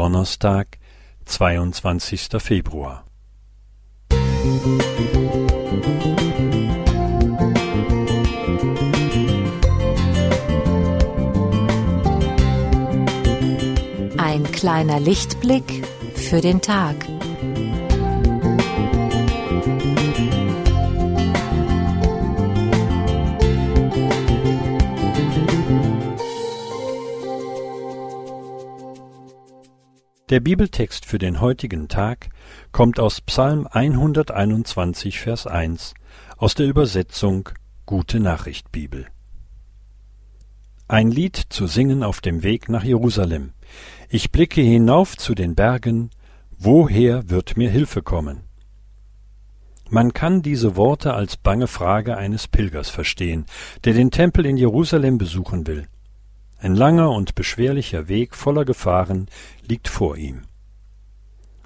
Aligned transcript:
Donnerstag, 0.00 0.78
22. 1.26 2.28
Februar. 2.38 3.04
Ein 14.16 14.50
kleiner 14.52 15.00
Lichtblick 15.00 15.86
für 16.14 16.40
den 16.40 16.62
Tag. 16.62 17.09
Der 30.30 30.38
Bibeltext 30.38 31.06
für 31.06 31.18
den 31.18 31.40
heutigen 31.40 31.88
Tag 31.88 32.28
kommt 32.70 33.00
aus 33.00 33.20
Psalm 33.20 33.66
121, 33.68 35.18
Vers 35.18 35.48
1 35.48 35.94
aus 36.36 36.54
der 36.54 36.68
Übersetzung 36.68 37.48
Gute 37.84 38.20
Nachricht 38.20 38.70
Bibel. 38.70 39.08
Ein 40.86 41.10
Lied 41.10 41.34
zu 41.48 41.66
singen 41.66 42.04
auf 42.04 42.20
dem 42.20 42.44
Weg 42.44 42.68
nach 42.68 42.84
Jerusalem. 42.84 43.54
Ich 44.08 44.30
blicke 44.30 44.60
hinauf 44.60 45.16
zu 45.16 45.34
den 45.34 45.56
Bergen, 45.56 46.10
woher 46.56 47.28
wird 47.28 47.56
mir 47.56 47.68
Hilfe 47.68 48.00
kommen? 48.00 48.42
Man 49.88 50.12
kann 50.12 50.42
diese 50.42 50.76
Worte 50.76 51.12
als 51.12 51.36
bange 51.36 51.66
Frage 51.66 52.16
eines 52.16 52.46
Pilgers 52.46 52.88
verstehen, 52.88 53.46
der 53.82 53.94
den 53.94 54.12
Tempel 54.12 54.46
in 54.46 54.56
Jerusalem 54.56 55.18
besuchen 55.18 55.66
will. 55.66 55.88
Ein 56.62 56.74
langer 56.74 57.10
und 57.10 57.34
beschwerlicher 57.34 58.08
Weg 58.08 58.36
voller 58.36 58.66
Gefahren 58.66 59.28
liegt 59.66 59.88
vor 59.88 60.18
ihm. 60.18 60.42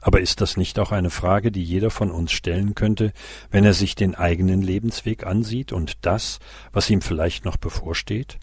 Aber 0.00 0.20
ist 0.20 0.40
das 0.40 0.56
nicht 0.56 0.80
auch 0.80 0.90
eine 0.90 1.10
Frage, 1.10 1.52
die 1.52 1.62
jeder 1.62 1.90
von 1.90 2.10
uns 2.10 2.32
stellen 2.32 2.74
könnte, 2.74 3.12
wenn 3.52 3.64
er 3.64 3.74
sich 3.74 3.94
den 3.94 4.16
eigenen 4.16 4.62
Lebensweg 4.62 5.24
ansieht 5.24 5.72
und 5.72 6.04
das, 6.06 6.40
was 6.72 6.90
ihm 6.90 7.02
vielleicht 7.02 7.44
noch 7.44 7.56
bevorsteht? 7.56 8.38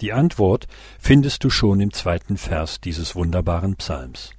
Die 0.00 0.12
Antwort 0.12 0.66
findest 0.98 1.44
du 1.44 1.50
schon 1.50 1.80
im 1.80 1.92
zweiten 1.92 2.36
Vers 2.36 2.80
dieses 2.80 3.14
wunderbaren 3.14 3.76
Psalms. 3.76 4.32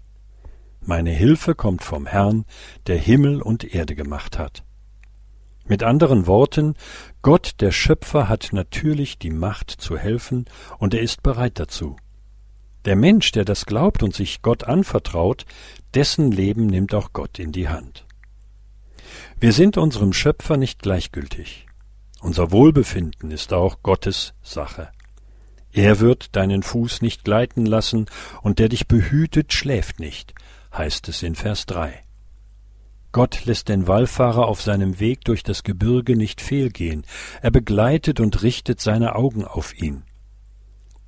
Meine 0.82 1.12
Hilfe 1.12 1.56
kommt 1.56 1.84
vom 1.84 2.08
Herrn, 2.08 2.46
der 2.88 2.98
Himmel 2.98 3.42
und 3.42 3.64
Erde 3.64 3.96
gemacht 3.96 4.38
hat. 4.38 4.64
Mit 5.70 5.84
anderen 5.84 6.26
Worten, 6.26 6.74
Gott 7.22 7.58
der 7.60 7.72
Schöpfer 7.72 8.28
hat 8.28 8.50
natürlich 8.54 9.20
die 9.20 9.30
Macht 9.30 9.70
zu 9.70 10.00
helfen, 10.00 10.46
und 10.80 10.96
er 10.96 11.02
ist 11.02 11.22
bereit 11.22 11.60
dazu. 11.60 11.96
Der 12.86 12.96
Mensch, 12.96 13.32
der 13.34 13.46
das 13.46 13.68
glaubt 13.68 14.02
und 14.02 14.16
sich 14.16 14.42
Gott 14.42 14.64
anvertraut, 14.64 15.46
dessen 15.94 16.32
Leben 16.32 16.66
nimmt 16.66 16.96
auch 16.96 17.14
Gott 17.14 17.38
in 17.38 17.52
die 17.52 17.70
Hand. 17.70 18.08
Wir 19.40 19.54
sind 19.54 19.78
unserem 19.78 20.12
Schöpfer 20.12 20.58
nicht 20.58 20.82
gleichgültig. 20.82 21.68
Unser 22.20 22.52
Wohlbefinden 22.52 23.30
ist 23.30 23.54
auch 23.54 23.84
Gottes 23.84 24.34
Sache. 24.42 24.90
Er 25.72 26.00
wird 26.00 26.36
deinen 26.36 26.64
Fuß 26.64 27.04
nicht 27.04 27.24
gleiten 27.24 27.68
lassen, 27.68 28.08
und 28.42 28.58
der 28.58 28.70
dich 28.70 28.88
behütet, 28.88 29.54
schläft 29.54 30.00
nicht, 30.00 30.34
heißt 30.74 31.10
es 31.10 31.22
in 31.22 31.36
Vers 31.36 31.68
3. 31.68 32.09
Gott 33.12 33.46
lässt 33.46 33.70
den 33.70 33.88
Wallfahrer 33.88 34.48
auf 34.48 34.62
seinem 34.62 35.00
Weg 35.00 35.26
durch 35.26 35.42
das 35.42 35.64
Gebirge 35.64 36.16
nicht 36.16 36.42
fehlgehen, 36.42 37.04
er 37.42 37.52
begleitet 37.52 38.20
und 38.20 38.44
richtet 38.44 38.80
seine 38.80 39.16
Augen 39.16 39.46
auf 39.46 39.76
ihn. 39.76 40.04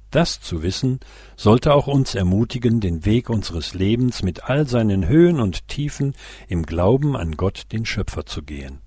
Das 0.09 0.41
zu 0.41 0.61
wissen, 0.61 0.99
sollte 1.37 1.73
auch 1.73 1.87
uns 1.87 2.15
ermutigen, 2.15 2.81
den 2.81 3.05
Weg 3.05 3.29
unseres 3.29 3.73
Lebens 3.73 4.23
mit 4.23 4.43
all 4.43 4.67
seinen 4.67 5.07
Höhen 5.07 5.39
und 5.39 5.69
Tiefen 5.69 6.15
im 6.49 6.63
Glauben 6.63 7.15
an 7.15 7.37
Gott 7.37 7.71
den 7.71 7.85
Schöpfer 7.85 8.25
zu 8.25 8.43
gehen. 8.43 8.81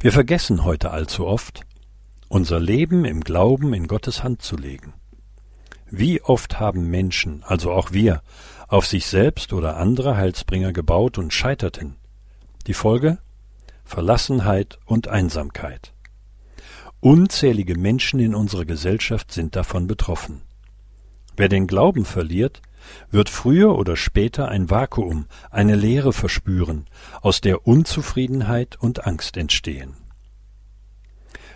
Wir 0.00 0.10
vergessen 0.10 0.64
heute 0.64 0.90
allzu 0.90 1.26
oft, 1.26 1.60
unser 2.28 2.58
Leben 2.58 3.04
im 3.04 3.20
Glauben 3.20 3.74
in 3.74 3.86
Gottes 3.86 4.24
Hand 4.24 4.42
zu 4.42 4.56
legen. 4.56 4.92
Wie 5.90 6.20
oft 6.22 6.58
haben 6.60 6.90
Menschen, 6.90 7.42
also 7.44 7.72
auch 7.72 7.92
wir, 7.92 8.22
auf 8.68 8.86
sich 8.86 9.06
selbst 9.06 9.52
oder 9.52 9.76
andere 9.76 10.16
Heilsbringer 10.16 10.72
gebaut 10.72 11.18
und 11.18 11.32
scheiterten. 11.32 11.96
Die 12.66 12.74
Folge? 12.74 13.18
Verlassenheit 13.84 14.78
und 14.86 15.08
Einsamkeit. 15.08 15.92
Unzählige 17.00 17.78
Menschen 17.78 18.18
in 18.18 18.34
unserer 18.34 18.64
Gesellschaft 18.64 19.30
sind 19.30 19.56
davon 19.56 19.86
betroffen. 19.86 20.40
Wer 21.36 21.48
den 21.48 21.66
Glauben 21.66 22.04
verliert, 22.04 22.62
wird 23.10 23.28
früher 23.28 23.76
oder 23.76 23.96
später 23.96 24.48
ein 24.48 24.70
Vakuum, 24.70 25.26
eine 25.50 25.76
Leere 25.76 26.12
verspüren, 26.12 26.86
aus 27.20 27.40
der 27.40 27.66
Unzufriedenheit 27.66 28.76
und 28.80 29.06
Angst 29.06 29.36
entstehen. 29.36 29.94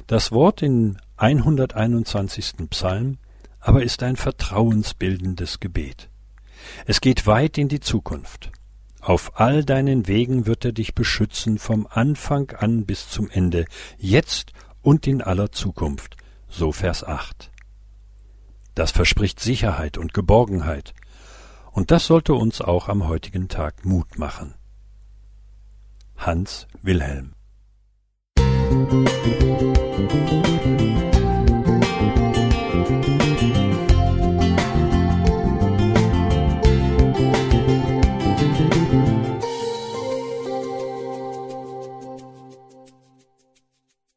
Das 0.07 0.33
Wort 0.33 0.63
in 0.63 0.99
121. 1.17 2.55
Psalm 2.71 3.19
aber 3.69 3.83
ist 3.83 4.03
ein 4.03 4.17
vertrauensbildendes 4.17 5.61
Gebet. 5.61 6.09
Es 6.87 7.03
geht 7.03 7.27
weit 7.27 7.59
in 7.59 7.69
die 7.69 7.81
Zukunft. 7.81 8.51
Auf 9.03 9.39
all 9.39 9.63
deinen 9.63 10.09
Wegen 10.09 10.47
wird 10.47 10.65
er 10.65 10.73
dich 10.73 10.95
beschützen 10.95 11.59
vom 11.59 11.87
Anfang 11.87 12.51
an 12.53 12.87
bis 12.87 13.11
zum 13.11 13.29
Ende, 13.29 13.67
jetzt 13.99 14.53
und 14.81 15.07
in 15.07 15.21
aller 15.21 15.53
Zukunft. 15.53 16.17
So 16.49 16.73
Vers 16.73 17.05
8. 17.05 17.51
Das 18.75 18.91
verspricht 18.91 19.39
Sicherheit 19.39 19.99
und 19.99 20.15
Geborgenheit. 20.15 20.95
Und 21.71 21.91
das 21.91 22.07
sollte 22.07 22.33
uns 22.33 22.63
auch 22.63 22.89
am 22.89 23.07
heutigen 23.07 23.49
Tag 23.49 23.85
Mut 23.85 24.19
machen. 24.19 24.55
Hans 26.17 26.67
Wilhelm 26.81 27.35
Musik 28.81 30.58